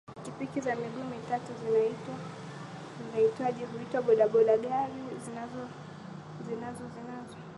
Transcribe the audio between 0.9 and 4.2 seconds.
mitatu zinaitwaje huitwa